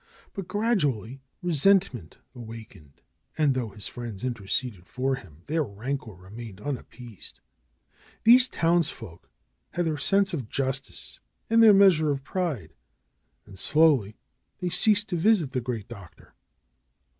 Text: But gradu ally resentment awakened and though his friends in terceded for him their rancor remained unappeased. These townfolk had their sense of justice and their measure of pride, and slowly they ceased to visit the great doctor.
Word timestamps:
But 0.33 0.47
gradu 0.47 0.85
ally 0.91 1.19
resentment 1.43 2.17
awakened 2.33 3.01
and 3.37 3.53
though 3.53 3.69
his 3.69 3.85
friends 3.85 4.23
in 4.23 4.33
terceded 4.33 4.87
for 4.87 5.13
him 5.13 5.43
their 5.45 5.61
rancor 5.61 6.13
remained 6.13 6.59
unappeased. 6.59 7.39
These 8.23 8.49
townfolk 8.49 9.29
had 9.73 9.85
their 9.85 9.99
sense 9.99 10.33
of 10.33 10.49
justice 10.49 11.19
and 11.51 11.61
their 11.61 11.71
measure 11.71 12.09
of 12.09 12.23
pride, 12.23 12.73
and 13.45 13.59
slowly 13.59 14.17
they 14.57 14.69
ceased 14.69 15.07
to 15.09 15.17
visit 15.17 15.51
the 15.51 15.61
great 15.61 15.87
doctor. 15.87 16.33